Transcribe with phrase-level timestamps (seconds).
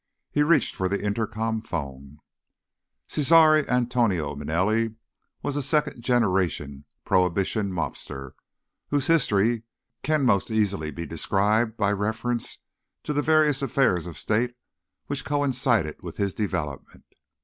[0.31, 2.17] He reached for the intercom phone.
[3.07, 4.95] Cesare Antonio Manelli
[5.43, 8.31] was a second generation Prohibition mobster,
[8.87, 9.61] whose history
[10.01, 12.57] can most easily be described by reference
[13.03, 14.55] to the various affairs of State
[15.05, 17.05] which coincided with his development.